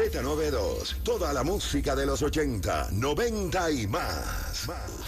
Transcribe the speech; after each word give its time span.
Z92, 0.00 1.02
toda 1.02 1.30
la 1.34 1.42
música 1.42 1.94
de 1.94 2.06
los 2.06 2.22
80, 2.22 2.88
90 2.92 3.70
y 3.70 3.86
más. 3.86 4.66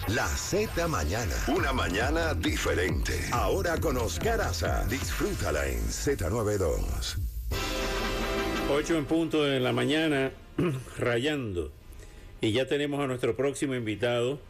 La 0.09 0.27
Z 0.27 0.87
Mañana, 0.87 1.35
una 1.49 1.73
mañana 1.73 2.35
diferente. 2.35 3.15
Ahora 3.33 3.81
con 3.81 3.97
Oscar 3.97 4.43
Aza, 4.43 4.85
disfrútala 4.91 5.67
en 5.67 5.79
Z92. 5.79 7.17
8 8.71 8.99
en 8.99 9.07
punto 9.07 9.43
de 9.45 9.61
la 9.61 9.73
mañana, 9.73 10.31
rayando. 10.99 11.73
Y 12.43 12.53
ya 12.53 12.67
tenemos 12.67 13.01
a 13.01 13.07
nuestro 13.07 13.35
próximo 13.35 13.75
invitado, 13.75 14.41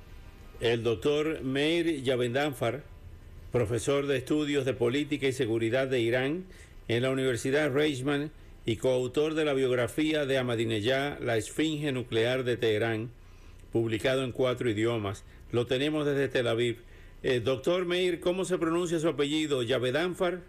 el 0.59 0.83
doctor 0.83 1.43
Meir 1.43 2.03
Yavendanfar, 2.03 2.83
profesor 3.53 4.09
de 4.09 4.17
estudios 4.17 4.65
de 4.65 4.75
política 4.75 5.29
y 5.29 5.33
seguridad 5.33 5.87
de 5.87 6.01
Irán 6.01 6.47
en 6.89 7.03
la 7.03 7.11
Universidad 7.11 7.71
Reichman 7.73 8.33
y 8.65 8.77
coautor 8.77 9.35
de 9.35 9.45
la 9.45 9.55
biografía 9.55 10.25
de 10.25 10.39
Ahmadinejad, 10.39 11.19
La 11.21 11.37
Esfinge 11.37 11.93
Nuclear 11.93 12.45
de 12.45 12.57
Teherán, 12.57 13.11
publicado 13.73 14.23
en 14.25 14.33
cuatro 14.33 14.71
idiomas. 14.71 15.25
Lo 15.51 15.67
tenemos 15.67 16.07
desde 16.07 16.29
Tel 16.29 16.47
Aviv. 16.47 16.79
Eh, 17.23 17.41
doctor 17.41 17.85
Meir, 17.85 18.21
¿cómo 18.21 18.45
se 18.45 18.59
pronuncia 18.59 18.99
su 19.01 19.09
apellido? 19.09 19.63
¿Yavedanfar? 19.63 20.41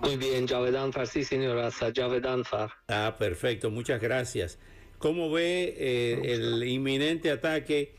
Muy 0.00 0.16
bien, 0.16 0.46
Javedanfar, 0.46 1.06
sí, 1.06 1.24
señora, 1.24 1.70
Javedanfar. 1.70 2.70
Ah, 2.88 3.16
perfecto, 3.18 3.70
muchas 3.70 4.00
gracias. 4.00 4.58
¿Cómo 4.98 5.30
ve 5.30 5.74
eh, 5.76 6.20
el 6.24 6.62
inminente 6.64 7.30
ataque 7.30 7.92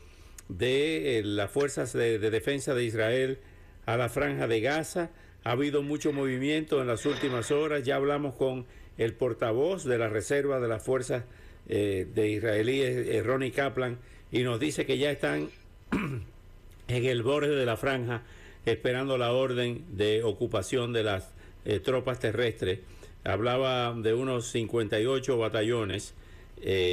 de 0.48 1.18
eh, 1.18 1.22
las 1.22 1.50
fuerzas 1.50 1.92
de, 1.92 2.18
de 2.18 2.30
defensa 2.30 2.74
de 2.74 2.84
Israel 2.84 3.38
a 3.86 3.96
la 3.96 4.08
franja 4.08 4.46
de 4.46 4.60
Gaza? 4.60 5.10
Ha 5.42 5.52
habido 5.52 5.82
mucho 5.82 6.12
movimiento 6.12 6.80
en 6.80 6.86
las 6.86 7.06
últimas 7.06 7.50
horas. 7.50 7.82
Ya 7.82 7.96
hablamos 7.96 8.34
con 8.34 8.66
el 8.98 9.14
portavoz 9.14 9.84
de 9.84 9.96
la 9.96 10.08
Reserva 10.08 10.60
de 10.60 10.68
las 10.68 10.82
Fuerzas 10.82 11.24
eh, 11.68 12.06
de 12.14 12.28
israelíes, 12.28 13.08
eh, 13.08 13.22
Ronnie 13.22 13.52
Kaplan, 13.52 13.98
y 14.30 14.42
nos 14.42 14.60
dice 14.60 14.84
que 14.84 14.98
ya 14.98 15.10
están 15.10 15.48
en 16.88 17.04
el 17.04 17.22
borde 17.22 17.54
de 17.54 17.64
la 17.64 17.78
franja 17.78 18.22
esperando 18.66 19.16
la 19.16 19.32
orden 19.32 19.84
de 19.96 20.22
ocupación 20.22 20.92
de 20.92 21.04
las 21.04 21.30
eh, 21.64 21.80
tropas 21.80 22.18
terrestres. 22.18 22.80
Hablaba 23.24 23.94
de 23.94 24.12
unos 24.12 24.46
58 24.48 25.38
batallones, 25.38 26.14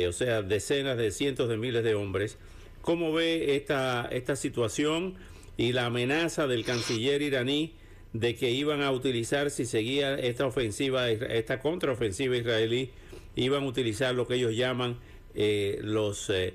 o 0.07 0.11
sea, 0.11 0.41
decenas 0.41 0.97
de 0.97 1.11
cientos 1.11 1.49
de 1.49 1.57
miles 1.57 1.83
de 1.83 1.95
hombres. 1.95 2.37
¿Cómo 2.81 3.13
ve 3.13 3.55
esta, 3.55 4.07
esta 4.11 4.35
situación 4.35 5.15
y 5.55 5.71
la 5.71 5.85
amenaza 5.85 6.47
del 6.47 6.65
canciller 6.65 7.21
iraní? 7.21 7.73
De 8.19 8.35
que 8.35 8.49
iban 8.49 8.81
a 8.81 8.91
utilizar, 8.91 9.51
si 9.51 9.65
seguía 9.65 10.15
esta 10.15 10.45
ofensiva, 10.45 11.09
esta 11.09 11.59
contraofensiva 11.59 12.35
israelí, 12.35 12.89
iban 13.35 13.63
a 13.63 13.67
utilizar 13.67 14.15
lo 14.15 14.27
que 14.27 14.35
ellos 14.35 14.55
llaman 14.55 14.97
eh, 15.35 15.79
los 15.83 16.29
eh, 16.31 16.53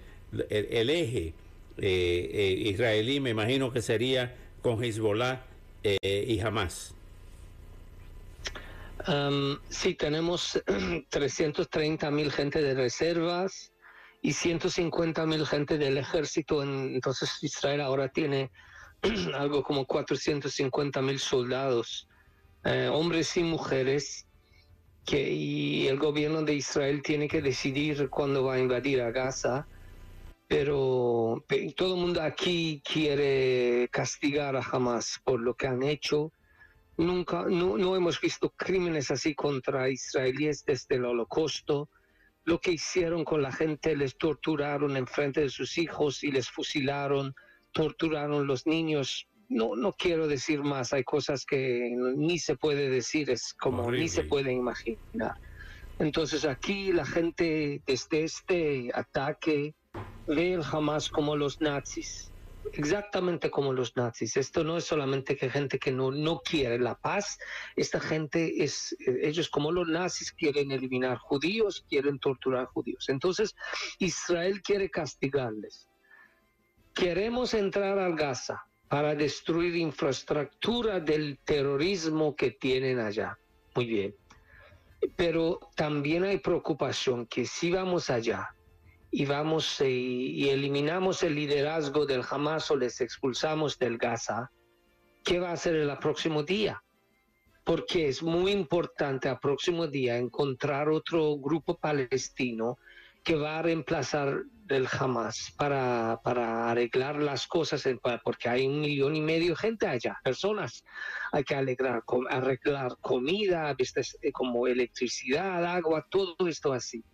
el, 0.51 0.91
eje 0.91 1.35
eh, 1.79 2.57
israelí, 2.67 3.21
me 3.21 3.31
imagino 3.31 3.73
que 3.73 3.81
sería 3.81 4.35
con 4.61 4.83
Hezbollah 4.83 5.45
y 5.83 6.41
Hamas. 6.41 6.95
Um, 9.07 9.59
sí, 9.69 9.95
tenemos 9.95 10.63
330 11.11 12.11
mil 12.11 12.31
gente 12.31 12.63
de 12.63 12.75
reservas 12.75 13.73
y 14.21 14.33
150 14.33 15.27
mil 15.27 15.45
gente 15.47 15.77
del 15.77 15.99
ejército. 15.99 16.63
Entonces 16.63 17.39
Israel 17.43 17.81
ahora 17.81 18.09
tiene 18.09 18.51
algo 19.35 19.63
como 19.63 19.85
450 19.87 21.03
mil 21.03 21.19
soldados, 21.19 22.09
eh, 22.65 22.89
hombres 22.93 23.37
y 23.37 23.43
mujeres, 23.43 24.27
que 25.05 25.33
y 25.33 25.89
el 25.89 25.99
gobierno 25.99 26.43
de 26.43 26.55
Israel 26.55 27.03
tiene 27.03 27.27
que 27.27 27.43
decidir 27.43 28.09
cuándo 28.09 28.45
va 28.45 28.55
a 28.55 28.61
invadir 28.61 29.01
a 29.03 29.11
Gaza, 29.11 29.67
pero, 30.53 31.43
todo 31.77 31.95
el 31.95 32.01
mundo 32.03 32.21
aquí 32.21 32.83
quiere 32.85 33.89
castigar 33.91 34.55
a 34.55 34.61
Hamas 34.61 35.19
por 35.25 35.41
lo 35.41 35.55
que 35.55 35.67
han 35.67 35.83
hecho. 35.83 36.31
Nunca, 36.99 37.47
no, 37.49 37.79
no 37.79 37.97
hemos 37.97 38.21
visto 38.21 38.51
crímenes 38.51 39.11
así 39.11 39.35
contra 39.35 39.89
israelíes 39.89 40.63
desde 40.67 40.97
el 40.97 41.07
holocausto. 41.07 41.89
Lo 42.45 42.61
que 42.61 42.73
hicieron 42.73 43.25
con 43.25 43.41
la 43.41 43.51
gente, 43.51 43.97
les 43.97 44.19
torturaron 44.19 44.95
en 44.99 45.07
frente 45.07 45.41
de 45.41 45.49
sus 45.49 45.79
hijos 45.79 46.23
y 46.23 46.31
les 46.31 46.51
fusilaron 46.51 47.35
torturaron 47.73 48.47
los 48.47 48.67
niños. 48.67 49.27
No, 49.49 49.77
no 49.77 49.93
quiero 49.93 50.29
decir 50.29 50.63
más, 50.63 50.93
hay 50.93 51.05
cosas 51.05 51.45
que 51.45 51.95
ni 52.17 52.39
se 52.39 52.57
puede 52.57 52.89
decir, 52.89 53.29
es 53.31 53.53
como 53.55 53.83
Horrible. 53.85 54.03
ni 54.03 54.09
se 54.09 54.25
puede 54.25 54.53
imaginar. 54.53 55.37
Entonces 55.99 56.45
aquí 56.45 56.93
la 56.93 57.05
gente 57.05 57.83
desde 57.87 58.25
este 58.25 58.91
ataque 58.95 59.75
ve 60.27 60.55
el 60.55 60.63
Hamas 60.63 61.09
como 61.09 61.37
los 61.37 61.61
nazis, 61.61 62.33
exactamente 62.73 63.51
como 63.51 63.73
los 63.73 63.95
nazis. 63.95 64.37
Esto 64.37 64.65
no 64.65 64.79
es 64.79 64.85
solamente 64.85 65.37
que 65.37 65.51
gente 65.51 65.79
que 65.79 65.93
no, 65.93 66.11
no 66.11 66.41
quiere 66.41 66.79
la 66.79 66.95
paz, 66.95 67.39
esta 67.77 68.01
gente 68.01 68.65
es, 68.65 68.97
ellos 69.07 69.51
como 69.51 69.71
los 69.71 69.87
nazis 69.87 70.33
quieren 70.33 70.73
eliminar 70.73 71.19
judíos, 71.19 71.85
quieren 71.89 72.19
torturar 72.19 72.67
judíos. 72.67 73.09
Entonces 73.09 73.55
Israel 73.99 74.63
quiere 74.63 74.91
castigarles 74.91 75.89
queremos 76.95 77.55
entrar 77.55 77.99
al 77.99 78.15
Gaza 78.15 78.65
para 78.89 79.15
destruir 79.15 79.75
infraestructura 79.77 81.01
del 81.01 81.39
terrorismo 81.45 82.37
que 82.37 82.51
tienen 82.51 82.99
allá. 82.99 83.39
Muy 83.75 83.87
bien. 83.87 84.15
Pero 85.17 85.59
también 85.75 86.25
hay 86.25 86.39
preocupación 86.39 87.27
que 87.27 87.47
si 87.47 87.71
vamos 87.71 88.11
allá 88.11 88.55
y 89.11 89.25
vamos 89.25 89.81
eh, 89.81 89.91
y 89.91 90.49
eliminamos 90.49 91.23
el 91.23 91.35
liderazgo 91.35 92.07
del 92.07 92.23
Hamas 92.29 92.71
o 92.71 92.77
les 92.77 93.01
expulsamos 93.01 93.79
del 93.79 93.99
Gaza, 93.99 94.51
¿qué 95.25 95.39
va 95.39 95.51
a 95.51 95.55
hacer 95.55 95.75
el 95.75 95.99
próximo 95.99 96.43
día? 96.43 96.83
Porque 97.65 98.09
es 98.09 98.23
muy 98.23 98.53
importante 98.53 99.29
el 99.29 99.39
próximo 99.39 99.87
día 99.87 100.19
encontrar 100.19 100.89
otro 100.89 101.37
grupo 101.37 101.79
palestino 101.79 102.79
que 103.25 103.37
va 103.37 103.59
a 103.59 103.63
reemplazar 103.63 104.43
del 104.67 104.89
Hamas 104.91 105.53
para, 105.57 106.21
para 106.23 106.71
arreglar 106.71 107.17
las 107.23 107.47
cosas, 107.47 107.87
porque 108.25 108.49
hay 108.49 108.67
un 108.67 108.81
millón 108.81 109.17
y 109.17 109.21
medio 109.21 109.51
de 109.51 109.57
gente 109.57 109.87
allá, 109.87 110.19
personas. 110.23 110.85
Hay 111.33 111.45
que 111.45 111.55
arreglar, 111.55 112.03
arreglar 112.31 112.97
comida, 113.01 113.75
eh, 113.79 114.33
como 114.33 114.67
electricidad, 114.67 115.65
agua, 115.65 116.07
todo 116.11 116.37
esto 116.49 116.73
así. 116.73 117.05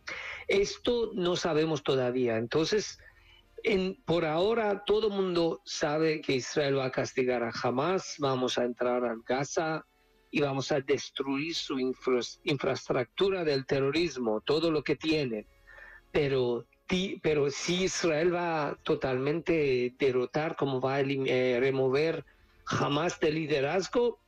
Esto 0.47 1.11
no 1.15 1.37
sabemos 1.37 1.83
todavía. 1.83 2.37
Entonces, 2.37 2.99
en, 3.63 4.03
por 4.05 4.25
ahora 4.25 4.85
todo 4.85 5.09
el 5.09 5.15
mundo 5.15 5.61
sabe 5.65 6.21
que 6.21 6.35
Israel 6.35 6.79
va 6.79 6.87
a 6.87 6.93
castigar 6.93 7.43
a 7.43 7.53
Hamas, 7.63 8.17
vamos 8.19 8.59
a 8.59 8.65
entrar 8.65 9.05
a 9.05 9.17
Gaza 9.27 9.85
y 10.31 10.41
vamos 10.41 10.71
a 10.73 10.81
destruir 10.81 11.55
su 11.55 11.79
infra, 11.79 12.21
infraestructura 12.45 13.45
del 13.45 13.67
terrorismo, 13.67 14.41
todo 14.43 14.71
lo 14.71 14.83
que 14.83 14.97
tienen 14.97 15.47
pero, 16.13 16.67
pero 17.22 17.50
si 17.50 17.84
Israel 17.84 18.34
va 18.34 18.78
totalmente 18.82 19.94
derrotar, 19.99 20.56
como 20.56 20.81
va 20.81 20.97
a 20.97 21.00
eh, 21.00 21.59
remover 21.60 22.25
jamás 22.65 23.21
de 23.21 23.31
liderazgo, 23.31 24.19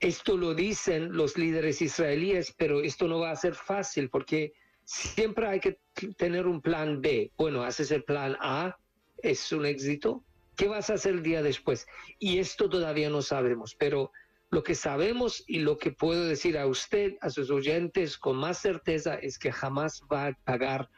esto 0.00 0.36
lo 0.36 0.54
dicen 0.54 1.12
los 1.12 1.36
líderes 1.36 1.82
israelíes, 1.82 2.54
pero 2.56 2.80
esto 2.80 3.08
no 3.08 3.18
va 3.18 3.30
a 3.30 3.36
ser 3.36 3.54
fácil 3.54 4.08
porque 4.08 4.52
siempre 4.84 5.46
hay 5.48 5.60
que 5.60 5.78
tener 6.16 6.46
un 6.46 6.62
plan 6.62 7.02
B. 7.02 7.30
Bueno, 7.36 7.62
haces 7.62 7.90
el 7.90 8.04
plan 8.04 8.36
A, 8.40 8.78
es 9.22 9.52
un 9.52 9.66
éxito. 9.66 10.24
¿Qué 10.56 10.66
vas 10.66 10.90
a 10.90 10.94
hacer 10.94 11.14
el 11.14 11.22
día 11.22 11.42
después? 11.42 11.86
Y 12.18 12.38
esto 12.38 12.68
todavía 12.70 13.10
no 13.10 13.22
sabemos, 13.22 13.74
pero 13.74 14.12
lo 14.50 14.62
que 14.62 14.74
sabemos 14.74 15.44
y 15.46 15.58
lo 15.58 15.76
que 15.76 15.90
puedo 15.90 16.24
decir 16.24 16.56
a 16.56 16.66
usted, 16.66 17.16
a 17.20 17.28
sus 17.28 17.50
oyentes 17.50 18.16
con 18.16 18.36
más 18.36 18.58
certeza 18.58 19.16
es 19.16 19.38
que 19.38 19.52
jamás 19.52 20.02
va 20.10 20.28
a 20.28 20.32
pagar 20.44 20.88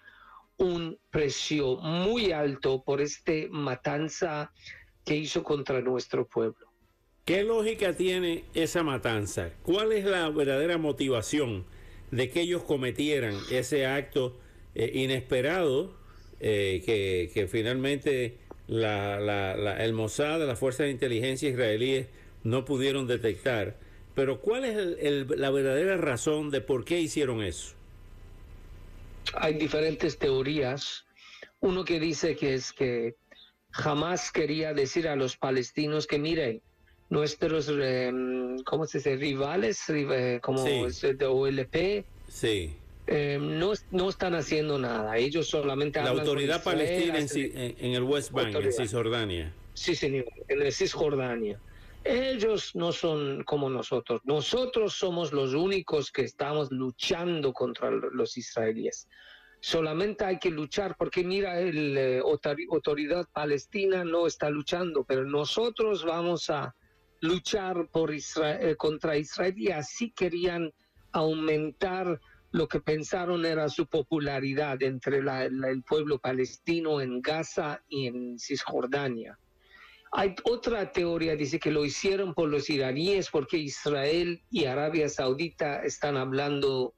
un 0.61 0.99
precio 1.11 1.77
muy 1.77 2.33
alto 2.33 2.83
por 2.85 3.01
este 3.01 3.49
matanza 3.51 4.53
que 5.05 5.17
hizo 5.17 5.43
contra 5.43 5.81
nuestro 5.81 6.29
pueblo. 6.29 6.71
¿Qué 7.25 7.43
lógica 7.43 7.95
tiene 7.95 8.45
esa 8.55 8.83
matanza? 8.83 9.51
¿Cuál 9.63 9.93
es 9.93 10.05
la 10.05 10.29
verdadera 10.29 10.77
motivación 10.77 11.65
de 12.11 12.29
que 12.29 12.43
ellos 12.43 12.63
cometieran 12.63 13.35
ese 13.51 13.87
acto 13.87 14.39
eh, 14.75 14.91
inesperado 14.95 15.97
eh, 16.41 16.83
que, 16.85 17.49
finalmente 17.49 18.39
la, 18.67 19.77
el 19.83 19.93
Mossad, 19.95 20.47
las 20.47 20.59
fuerzas 20.59 20.87
de 20.87 20.91
inteligencia 20.91 21.49
israelíes 21.49 22.09
no 22.45 22.67
pudieron 22.67 23.07
detectar. 23.07 23.79
Pero 24.15 24.41
¿cuál 24.41 24.65
es 24.65 25.29
la 25.39 25.51
verdadera 25.51 25.97
razón 25.97 26.51
de 26.51 26.61
por 26.61 26.85
qué 26.85 27.01
hicieron 27.01 27.43
eso? 27.43 27.80
Hay 29.35 29.55
diferentes 29.55 30.19
teorías. 30.19 31.05
Uno 31.61 31.85
que 31.85 32.01
dice 32.01 32.37
que 32.37 32.55
es 32.55 32.73
que 32.73 33.17
jamás 33.71 34.33
quería 34.33 34.75
decir 34.75 35.09
a 35.09 35.17
los 35.17 35.37
palestinos 35.37 36.07
que 36.07 36.19
miren, 36.19 36.63
nuestros, 37.09 37.69
em, 37.69 38.59
¿cómo 38.65 38.87
se 38.87 38.99
dice? 38.99 39.17
Rivales, 39.17 39.83
eh, 39.89 40.39
como 40.43 40.65
de 40.65 41.27
OLP, 41.27 42.05
sí. 42.29 42.75
Em, 43.07 43.59
no, 43.59 43.73
no 43.91 44.09
están 44.09 44.35
haciendo 44.37 44.79
nada. 44.79 45.17
Ellos 45.17 45.49
solamente 45.49 46.01
La 46.01 46.11
autoridad 46.11 46.63
palestina 46.63 47.19
en, 47.19 47.95
el 47.95 48.03
West 48.05 48.31
Bank, 48.31 48.55
en 48.55 48.73
Cisjordania. 48.73 49.53
Sí, 49.75 49.97
señor, 49.97 50.27
en 50.47 50.71
Cisjordania. 50.71 51.59
Ellos 52.05 52.75
no 52.75 52.93
son 52.93 53.45
como 53.45 53.69
nosotros. 53.69 54.23
Nosotros 54.25 54.95
somos 54.95 55.33
los 55.33 55.53
únicos 55.53 56.11
que 56.11 56.23
estamos 56.23 56.71
luchando 56.71 57.53
contra 57.53 57.91
los 57.91 58.37
israelíes. 58.39 59.07
Solamente 59.61 60.25
hay 60.25 60.39
que 60.39 60.51
luchar 60.51 60.97
porque 60.97 61.23
mira, 61.23 61.55
la 61.61 62.01
eh, 62.01 62.23
autoridad 62.71 63.29
palestina 63.33 64.05
no 64.05 64.27
está 64.27 64.49
luchando, 64.49 65.05
pero 65.05 65.25
nosotros 65.25 66.03
vamos 66.05 66.49
a 66.49 66.75
luchar 67.21 67.89
por 67.89 68.15
Israel, 68.15 68.71
eh, 68.71 68.77
contra 68.77 69.19
Israel 69.19 69.55
y 69.59 69.71
así 69.71 70.11
querían 70.13 70.73
aumentar 71.13 72.19
lo 72.53 72.67
que 72.67 72.81
pensaron 72.81 73.45
era 73.45 73.69
su 73.69 73.87
popularidad 73.87 74.83
entre 74.83 75.19
el 75.19 75.83
pueblo 75.83 76.19
palestino 76.19 77.01
en 77.01 77.21
Gaza 77.21 77.83
y 77.89 78.07
en 78.07 78.39
Cisjordania. 78.39 79.39
Hay 80.13 80.35
otra 80.43 80.91
teoría, 80.91 81.37
dice 81.37 81.61
que 81.61 81.71
lo 81.71 81.85
hicieron 81.85 82.35
por 82.35 82.49
los 82.49 82.69
iraníes 82.69 83.31
porque 83.31 83.59
Israel 83.59 84.43
y 84.51 84.65
Arabia 84.65 85.09
Saudita 85.09 85.83
están 85.85 86.17
hablando, 86.17 86.95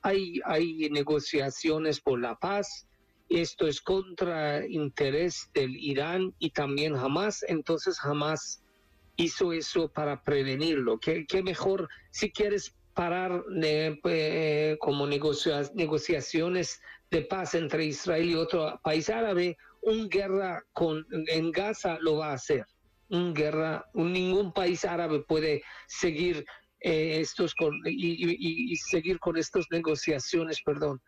hay, 0.00 0.40
hay 0.46 0.88
negociaciones 0.90 2.00
por 2.00 2.20
la 2.20 2.36
paz, 2.36 2.86
esto 3.28 3.66
es 3.66 3.80
contra 3.80 4.66
interés 4.66 5.50
del 5.52 5.76
Irán 5.76 6.34
y 6.38 6.50
también 6.50 6.96
Hamas, 6.96 7.44
entonces 7.48 7.98
Hamas 8.02 8.62
hizo 9.16 9.52
eso 9.52 9.88
para 9.88 10.22
prevenirlo. 10.22 10.98
¿Qué, 10.98 11.42
mejor 11.42 11.88
si 12.10 12.30
quieres 12.30 12.74
parar 12.94 13.44
eh, 13.62 14.76
como 14.80 15.06
negociaciones 15.06 16.80
de 17.10 17.22
paz 17.22 17.54
entre 17.54 17.84
Israel 17.86 18.30
y 18.30 18.34
otro 18.34 18.80
país 18.82 19.10
árabe? 19.10 19.56
Un 19.84 20.08
guerra 20.08 20.64
con, 20.72 21.06
en 21.10 21.50
Gaza 21.50 21.98
lo 22.00 22.16
va 22.16 22.30
a 22.30 22.34
hacer. 22.34 22.66
Un 23.08 23.34
guerra, 23.34 23.84
ningún 23.94 24.52
país 24.52 24.84
árabe 24.84 25.20
puede 25.20 25.62
seguir 25.86 26.44
eh, 26.80 27.20
estos 27.20 27.54
con, 27.54 27.80
y, 27.86 28.76
seguir 28.76 29.18
con 29.18 29.36
estas 29.36 29.66
negociaciones, 29.70 30.60
perdón, 30.64 31.00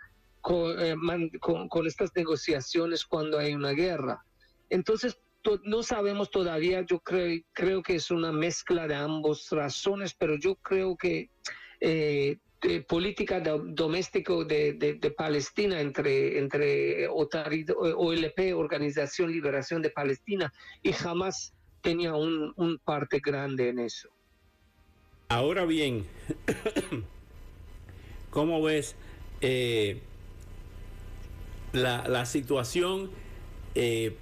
eh, 0.78 0.94
con, 1.40 1.68
con, 1.68 1.86
estas 1.86 2.10
negociaciones 2.14 3.04
cuando 3.04 3.38
hay 3.38 3.54
una 3.54 3.72
guerra. 3.72 4.22
Entonces, 4.70 5.18
no 5.64 5.82
sabemos 5.82 6.30
todavía, 6.30 6.82
yo 6.82 6.98
creo, 7.00 7.40
creo 7.52 7.82
que 7.82 7.96
es 7.96 8.10
una 8.10 8.32
mezcla 8.32 8.86
de 8.86 8.94
ambas 8.94 9.48
razones, 9.50 10.14
pero 10.14 10.36
yo 10.36 10.56
creo 10.56 10.96
que 10.96 11.30
eh, 11.80 12.38
política 12.88 13.40
doméstica 13.40 14.32
de, 14.44 15.14
Palestina 15.16 15.80
entre, 15.80 16.38
entre 16.38 17.08
OLP, 17.08 18.54
Organización 18.54 19.30
Liberación 19.30 19.82
de 19.82 19.90
Palestina, 19.90 20.52
y 20.82 20.92
jamás 20.92 21.54
tenía 21.82 22.14
un, 22.14 22.80
parte 22.84 23.20
grande 23.24 23.68
en 23.68 23.80
eso. 23.80 24.08
Ahora 25.28 25.64
bien, 25.64 26.06
¿cómo 28.30 28.62
ves 28.62 28.96
eh, 29.40 30.00
la, 31.72 32.08
la, 32.08 32.26
situación 32.26 33.10
eh, 33.74 34.16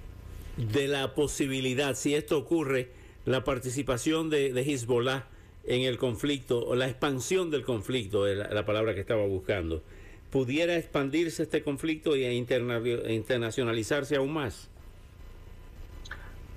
de 0.57 0.87
la 0.87 1.13
posibilidad, 1.13 1.95
si 1.95 2.15
esto 2.15 2.37
ocurre, 2.37 2.91
la 3.25 3.43
participación 3.43 4.29
de, 4.29 4.51
de 4.51 4.61
Hezbollah 4.61 5.27
en 5.67 5.81
el 5.81 5.97
conflicto, 5.97 6.65
o 6.65 6.75
la 6.75 6.87
expansión 6.87 7.51
del 7.51 7.63
conflicto, 7.63 8.25
la, 8.25 8.49
la 8.49 8.65
palabra 8.65 8.93
que 8.93 9.01
estaba 9.01 9.25
buscando, 9.25 9.83
pudiera 10.29 10.75
expandirse 10.75 11.43
este 11.43 11.63
conflicto 11.63 12.15
y 12.15 12.25
internacionalizarse 12.25 14.17
aún 14.17 14.33
más? 14.33 14.69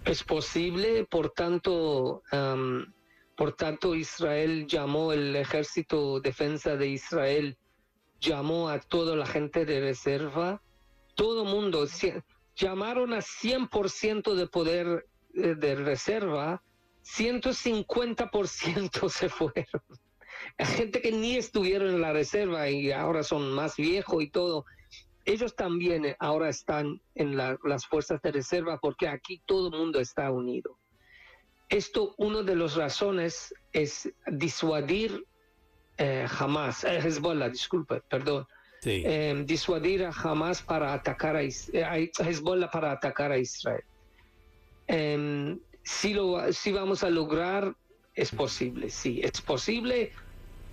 Es 0.05 0.25
posible, 0.25 1.05
por 1.05 1.31
tanto, 1.31 2.22
por 3.37 3.52
tanto 3.52 3.94
Israel 3.94 4.66
llamó, 4.66 5.12
el 5.12 5.37
ejército 5.37 6.19
defensa 6.19 6.76
de 6.76 6.88
Israel 6.88 7.56
llamó 8.20 8.69
a 8.69 8.81
toda 8.81 9.14
la 9.14 9.26
gente 9.26 9.64
de 9.64 9.81
reserva, 9.81 10.60
todo 11.14 11.44
mundo, 11.44 11.87
llamaron 12.56 13.12
a 13.12 13.19
100% 13.19 14.34
de 14.34 14.46
poder 14.46 15.06
eh, 15.34 15.55
de 15.56 15.75
reserva 15.76 16.62
150% 17.04 19.08
se 19.08 19.28
fueron. 19.28 19.82
Gente 20.58 21.02
que 21.02 21.12
ni 21.12 21.36
estuvieron 21.36 21.94
en 21.94 22.00
la 22.00 22.12
reserva 22.12 22.68
y 22.68 22.90
ahora 22.92 23.22
son 23.22 23.52
más 23.52 23.76
viejos 23.76 24.22
y 24.22 24.30
todo. 24.30 24.64
Ellos 25.24 25.56
también 25.56 26.04
eh, 26.04 26.16
ahora 26.20 26.48
están 26.48 27.00
en 27.14 27.36
las 27.36 27.86
fuerzas 27.86 28.22
de 28.22 28.32
reserva 28.32 28.78
porque 28.78 29.08
aquí 29.08 29.42
todo 29.46 29.68
el 29.68 29.78
mundo 29.78 30.00
está 30.00 30.30
unido. 30.30 30.78
Esto, 31.68 32.14
una 32.16 32.42
de 32.42 32.56
las 32.56 32.76
razones 32.76 33.54
es 33.72 34.10
disuadir 34.26 35.26
eh, 35.98 36.26
Hamas, 36.38 36.84
eh, 36.84 36.98
Hezbollah, 36.98 37.50
disculpe, 37.50 38.00
perdón, 38.08 38.46
eh, 38.84 39.42
disuadir 39.44 40.04
a 40.04 40.10
Hamas 40.10 40.62
para 40.62 40.94
atacar 40.94 41.36
a, 41.36 41.42
Hezbollah 41.42 42.70
para 42.70 42.92
atacar 42.92 43.32
a 43.32 43.38
Israel. 43.38 43.82
Si, 45.90 46.12
lo, 46.12 46.52
si 46.52 46.70
vamos 46.70 47.02
a 47.02 47.08
lograr, 47.08 47.75
es 48.12 48.31
posible, 48.31 48.90
sí, 48.90 49.23
es 49.25 49.40
posible, 49.40 50.12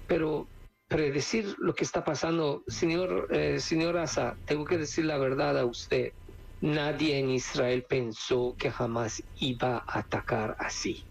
pero 0.05 0.49
predecir 0.89 1.55
lo 1.57 1.73
que 1.73 1.85
está 1.85 2.03
pasando, 2.03 2.63
señor, 2.67 3.29
eh, 3.31 3.61
señor 3.61 3.97
Asa, 3.97 4.37
tengo 4.43 4.65
que 4.65 4.77
decir 4.77 5.05
la 5.05 5.17
verdad 5.17 5.57
a 5.57 5.65
usted. 5.65 6.11
Nadie 6.59 7.17
en 7.17 7.29
Israel 7.29 7.85
pensó 7.87 8.55
que 8.59 8.69
jamás 8.69 9.23
iba 9.35 9.77
a 9.87 9.99
atacar 9.99 10.57
así, 10.59 11.07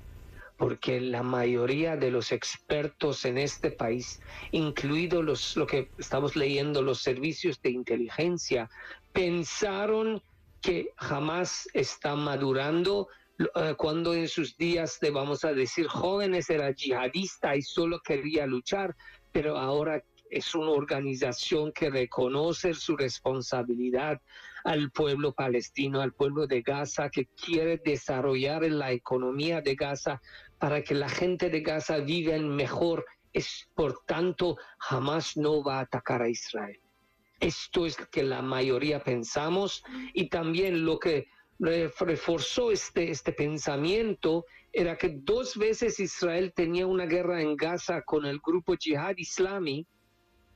porque 0.59 1.01
la 1.01 1.23
mayoría 1.23 1.97
de 1.97 2.11
los 2.11 2.31
expertos 2.31 3.25
en 3.25 3.39
este 3.39 3.71
país, 3.71 4.21
incluidos 4.53 5.25
los, 5.25 5.57
lo 5.57 5.67
que 5.67 5.93
estamos 5.97 6.37
leyendo, 6.37 6.83
los 6.83 7.01
servicios 7.01 7.59
de 7.63 7.71
inteligencia, 7.71 8.69
pensaron 9.13 10.23
que 10.61 10.91
jamás 10.99 11.67
está 11.73 12.15
madurando 12.17 13.09
cuando 13.77 14.15
en 14.15 14.29
sus 14.29 14.57
días 14.57 14.99
de, 15.01 15.11
vamos 15.11 15.45
a 15.45 15.53
decir, 15.53 15.87
jóvenes 15.87 16.51
era 16.51 16.71
yihadista 16.71 17.57
y 17.57 17.63
solo 17.63 18.01
quería 18.01 18.47
luchar, 18.47 18.95
pero 19.33 19.59
ahora 19.59 20.03
es 20.31 20.55
una 20.55 20.71
organización 20.71 21.73
que 21.73 21.91
reconoce 21.91 22.75
su 22.75 22.97
responsabilidad 22.97 24.21
al 24.65 24.91
pueblo 24.91 25.33
palestino, 25.33 26.01
al 26.01 26.13
pueblo 26.13 26.47
de 26.47 26.63
Gaza, 26.63 27.11
que 27.11 27.27
quiere 27.27 27.81
desarrollar 27.85 28.63
la 28.63 28.93
economía 28.93 29.61
de 29.61 29.75
Gaza 29.75 30.21
para 30.59 30.83
que 30.83 30.95
la 30.95 31.09
gente 31.09 31.51
de 31.51 31.61
Gaza 31.61 31.99
viva 31.99 32.37
mejor. 32.39 33.05
Es, 33.33 33.69
por 33.75 34.05
tanto, 34.07 34.57
jamás 34.79 35.37
no 35.37 35.63
va 35.63 35.79
a 35.79 35.83
atacar 35.83 36.23
a 36.23 36.29
Israel. 36.29 36.81
Esto 37.41 37.85
es 37.85 37.99
lo 37.99 38.09
que 38.09 38.23
la 38.23 38.43
mayoría 38.43 39.03
pensamos 39.03 39.83
y 40.15 40.29
también 40.29 40.85
lo 40.85 40.99
que 40.99 41.27
reforzó 41.65 42.71
este, 42.71 43.11
este 43.11 43.33
pensamiento 43.33 44.45
era 44.73 44.97
que 44.97 45.09
dos 45.09 45.57
veces 45.57 46.01
Israel 46.01 46.53
tenía 46.55 46.87
una 46.87 47.07
guerra 47.07 47.41
en 47.41 47.57
Gaza 47.57 48.03
con 48.03 48.27
el 48.27 48.41
grupo 48.41 48.75
Jihad 48.79 49.15
Islami, 49.17 49.87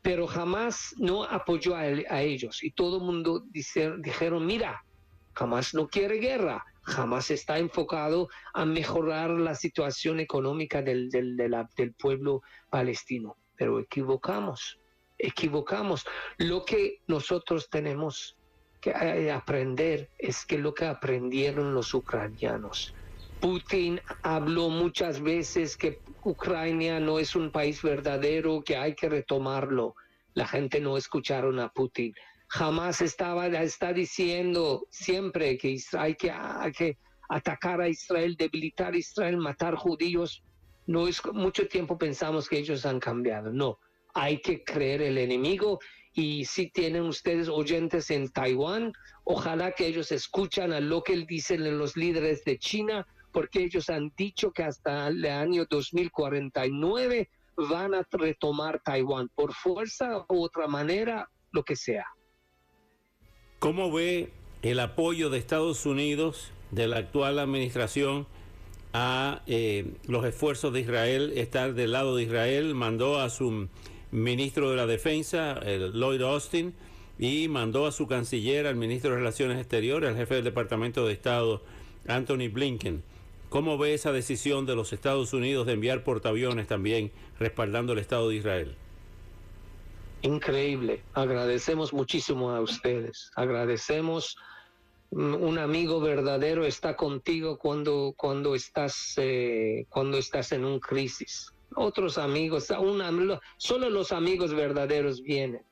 pero 0.03 0.27
jamás 0.27 0.95
no 0.99 1.25
apoyó 1.25 1.77
a, 1.77 1.87
ellos. 2.23 2.63
Y 2.65 2.73
todo 2.73 2.99
el 2.99 3.05
mundo 3.05 3.45
dijeron, 3.51 4.45
mira, 4.45 4.83
jamás 5.35 5.75
no 5.75 5.89
quiere 5.89 6.17
guerra, 6.17 6.65
jamás 6.83 7.31
está 7.31 7.59
enfocado 7.59 8.29
a 8.55 8.65
mejorar 8.65 9.31
la 9.31 9.55
situación 9.55 10.19
económica 10.19 10.83
del, 10.83 11.11
del, 11.11 11.37
del 11.77 11.93
pueblo 11.95 12.43
palestino. 12.71 13.37
Pero 13.57 13.79
equivocamos, 13.79 14.79
equivocamos. 15.19 16.07
Lo 16.39 16.65
que 16.65 17.03
nosotros 17.07 17.69
tenemos 17.71 18.38
que 18.81 19.31
aprender 19.31 20.09
es 20.19 20.45
que 20.45 20.59
lo 20.59 20.75
que 20.75 20.87
aprendieron 20.87 21.75
los 21.75 21.93
ucranianos. 21.95 22.95
Putin 23.41 24.01
habló 24.23 24.69
muchas 24.69 25.21
veces 25.21 25.77
que 25.77 26.01
Ucrania 26.25 26.99
no 26.99 27.19
es 27.19 27.37
un 27.37 27.51
país 27.51 27.83
verdadero, 27.83 28.63
que 28.63 28.77
hay 28.77 28.95
que 28.95 29.09
retomarlo. 29.09 29.95
La 30.35 30.47
gente 30.47 30.81
no 30.81 30.97
escucharon 30.97 31.59
a 31.61 31.69
Putin. 31.69 32.15
jamás 32.49 33.03
estaba, 33.03 33.47
está 33.47 33.93
diciendo 33.93 34.87
siempre 34.91 35.59
que 35.59 35.77
hay 35.99 36.15
que, 36.15 36.31
hay 36.31 36.73
que 36.73 36.97
atacar 37.29 37.81
a 37.81 37.89
Israel, 37.89 38.37
debilitar 38.37 38.95
a 38.95 38.97
Israel, 38.97 39.37
matar 39.37 39.75
judíos. 39.75 40.43
No 40.87 41.07
es 41.07 41.21
mucho 41.33 41.69
tiempo 41.69 41.99
pensamos 41.99 42.49
que 42.49 42.59
ellos 42.59 42.87
han 42.87 42.99
cambiado. 42.99 43.53
No, 43.53 43.79
hay 44.15 44.41
que 44.41 44.65
creer 44.65 45.03
el 45.03 45.19
enemigo 45.19 45.79
y 46.19 46.47
si 46.47 46.69
tienen 46.69 47.03
ustedes 47.03 47.49
oyentes 47.49 48.11
en 48.11 48.29
Taiwán, 48.29 48.93
ojalá 49.23 49.71
que 49.71 49.87
ellos 49.87 50.11
escuchan 50.11 50.73
a 50.73 50.81
lo 50.81 51.05
que 51.05 51.13
él 51.13 51.27
dice 51.29 51.57
los 51.57 51.97
líderes 51.97 52.45
de 52.45 52.59
China, 52.59 53.07
porque 53.31 53.63
ellos 53.63 53.89
han 53.89 54.13
dicho 54.17 54.51
que 54.51 54.65
hasta 54.65 55.07
el 55.07 55.25
año 55.27 55.65
2049 55.71 57.31
van 57.71 57.95
a 57.95 58.05
retomar 58.11 58.83
Taiwán 58.85 59.29
por 59.33 59.55
fuerza 59.55 60.27
u 60.29 60.43
otra 60.43 60.67
manera, 60.67 61.31
lo 61.53 61.63
que 61.63 61.77
sea. 61.77 62.07
¿Cómo 63.61 63.93
ve 63.93 64.33
el 64.63 64.81
apoyo 64.81 65.31
de 65.31 65.39
Estados 65.39 65.87
Unidos, 65.87 66.51
de 66.73 66.89
la 66.89 66.97
actual 66.97 67.39
administración, 67.39 68.27
a 68.93 69.43
eh, 69.47 69.95
los 70.09 70.25
esfuerzos 70.25 70.73
de 70.73 70.81
Israel, 70.81 71.33
estar 71.37 71.75
del 71.75 71.93
lado 71.93 72.17
de 72.17 72.25
Israel? 72.25 72.75
Mandó 72.75 73.21
a 73.21 73.31
su 73.31 73.69
ministro 74.11 74.71
de 74.71 74.77
la 74.77 74.87
Defensa, 74.87 75.61
Lloyd 75.65 76.23
Austin, 76.23 76.75
y 77.19 77.49
mandó 77.49 77.87
a 77.87 77.93
su 77.93 78.07
canciller, 78.07 78.67
al 78.67 78.77
ministro 78.77 79.11
de 79.11 79.17
Relaciones 79.17 79.59
Exteriores, 79.59 80.11
al 80.11 80.17
jefe 80.17 80.37
del 80.37 80.45
Departamento 80.45 81.07
de 81.07 81.13
Estado, 81.13 81.63
Anthony 82.07 82.49
Blinken. 82.51 83.03
¿Cómo 83.49 83.79
ve 83.79 83.95
esa 83.95 84.13
decisión 84.13 84.67
de 84.67 84.77
los 84.77 84.93
Estados 84.93 85.33
Unidos 85.33 85.67
de 85.67 85.73
enviar 85.73 86.05
portaaviones 86.05 86.67
también 86.67 87.11
respaldando 87.39 87.95
el 87.95 87.99
Estado 87.99 88.29
de 88.29 88.37
Israel? 88.37 88.77
Increíble. 90.23 91.03
Agradecemos 91.15 91.93
muchísimo 91.93 92.51
a 92.51 92.61
ustedes. 92.61 93.31
Agradecemos. 93.37 94.37
Mm, 95.11 95.35
un 95.35 95.59
amigo 95.59 96.01
verdadero 96.01 96.67
está 96.67 96.95
contigo 96.95 97.59
cuando, 97.59 98.15
cuando, 98.17 98.55
estás, 98.55 99.15
eh, 99.17 99.87
cuando 99.89 100.19
estás 100.19 100.53
en 100.53 100.65
un 100.65 100.79
crisis 100.79 101.53
otros 101.79 102.19
amigos, 102.19 102.69
solo 103.57 103.91
los 103.91 104.13
amigos 104.13 104.55
verdaderos 104.55 105.23
vienen. 105.23 105.63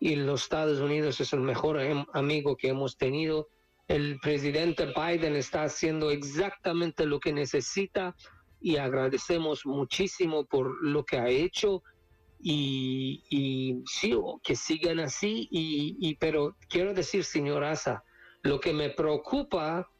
Y 0.00 0.16
los 0.16 0.42
Estados 0.42 0.78
Unidos 0.80 1.20
es 1.20 1.32
el 1.32 1.40
mejor 1.40 1.78
amigo 2.12 2.56
que 2.56 2.68
hemos 2.68 2.96
tenido. 2.96 3.48
El 3.88 4.18
presidente 4.20 4.86
Biden 4.86 5.34
está 5.34 5.64
haciendo 5.64 6.10
exactamente 6.10 7.06
lo 7.06 7.18
que 7.18 7.32
necesita 7.32 8.14
y 8.60 8.76
agradecemos 8.76 9.66
muchísimo 9.66 10.44
por 10.44 10.82
lo 10.84 11.04
que 11.04 11.18
ha 11.18 11.28
hecho 11.28 11.82
y, 12.40 13.24
y 13.30 13.82
sí, 13.86 14.14
que 14.42 14.54
sigan 14.54 15.00
así. 15.00 15.48
Y, 15.50 15.96
y, 16.00 16.14
pero 16.16 16.56
quiero 16.68 16.94
decir, 16.94 17.24
señor 17.24 17.64
Asa, 17.64 18.04
lo 18.42 18.60
que 18.60 18.72
me 18.72 18.90
preocupa 18.90 19.90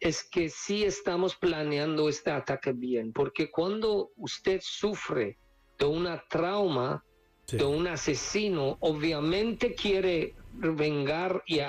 es 0.00 0.24
que 0.24 0.48
sí 0.48 0.84
estamos 0.84 1.36
planeando 1.36 2.08
este 2.08 2.30
ataque 2.30 2.72
bien, 2.72 3.12
porque 3.12 3.50
cuando 3.50 4.10
usted 4.16 4.60
sufre 4.62 5.38
de 5.78 5.86
una 5.86 6.22
trauma, 6.28 7.04
de 7.46 7.64
un 7.64 7.86
asesino, 7.86 8.76
obviamente 8.80 9.74
quiere 9.74 10.34
vengar 10.52 11.42
y 11.46 11.60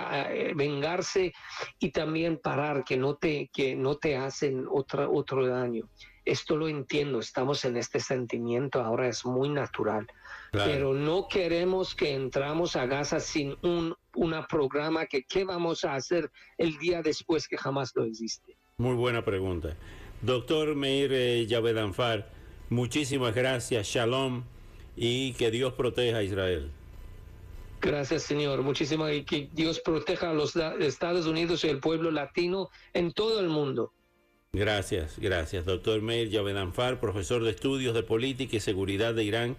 vengarse 0.54 1.32
y 1.80 1.92
también 1.92 2.38
parar 2.38 2.84
que 2.84 2.98
no 2.98 3.16
te 3.16 3.50
que 3.54 3.76
no 3.76 3.96
te 3.98 4.18
hacen 4.18 4.66
otra, 4.70 5.10
otro 5.10 5.48
daño. 5.48 5.90
Esto 6.30 6.56
lo 6.56 6.68
entiendo, 6.68 7.20
estamos 7.20 7.66
en 7.66 7.76
este 7.76 8.00
sentimiento, 8.00 8.84
ahora 8.84 9.08
es 9.08 9.26
muy 9.26 9.50
natural. 9.50 10.06
Pero 10.52 10.94
no 10.94 11.28
queremos 11.28 11.96
que 11.96 12.14
entramos 12.14 12.76
a 12.76 12.86
Gaza 12.86 13.20
sin 13.20 13.58
un 13.64 13.96
una 14.14 14.46
programa 14.46 15.08
que 15.08 15.24
qué 15.24 15.44
vamos 15.44 15.84
a 15.86 15.96
hacer 15.96 16.30
el 16.60 16.78
día 16.78 17.02
después 17.02 17.48
que 17.48 17.58
jamás 17.58 17.96
no 17.96 18.04
existe. 18.04 18.56
Muy 18.78 18.94
buena 18.94 19.26
pregunta. 19.26 19.76
Doctor 20.22 20.76
Meir 20.76 21.12
eh, 21.14 21.48
Yavedanfar, 21.48 22.32
muchísimas 22.70 23.34
gracias, 23.34 23.88
shalom 23.88 24.44
y 24.96 25.34
que 25.34 25.50
Dios 25.50 25.74
proteja 25.74 26.18
a 26.18 26.24
Israel. 26.24 26.70
Gracias, 27.82 28.22
Señor. 28.22 28.62
Muchísimas 28.62 29.14
y 29.14 29.24
que 29.24 29.50
Dios 29.54 29.80
proteja 29.80 30.30
a 30.30 30.34
los 30.34 30.56
Estados 30.56 31.26
Unidos 31.26 31.64
y 31.64 31.70
el 31.70 31.80
pueblo 31.80 32.12
latino 32.12 32.70
en 32.94 33.14
todo 33.14 33.40
el 33.40 33.50
mundo. 33.50 33.94
Gracias, 34.54 35.20
gracias. 35.20 35.64
Doctor 35.66 36.02
Meir 36.02 36.30
Yavedanfar, 36.30 37.00
profesor 37.00 37.44
de 37.44 37.52
estudios 37.52 37.94
de 37.94 38.02
política 38.02 38.58
y 38.58 38.60
seguridad 38.60 39.14
de 39.14 39.24
Irán 39.24 39.58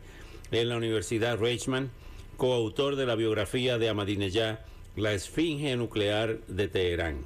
en 0.51 0.69
la 0.69 0.77
Universidad 0.77 1.39
Reichman 1.39 1.93
coautor 2.37 2.97
de 2.97 3.07
la 3.07 3.15
biografía 3.15 3.79
de 3.79 3.89
Ahmadinejad, 3.89 4.59
La 4.97 5.13
Esfinge 5.13 5.77
Nuclear 5.77 6.39
de 6.49 6.67
Teherán. 6.67 7.19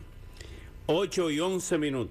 8 0.87 1.31
y 1.31 1.41
11 1.41 1.79
minutos. 1.79 2.03